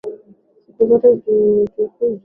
Siku 0.75 0.81
zote 0.87 1.07
utukuzwe. 1.63 2.19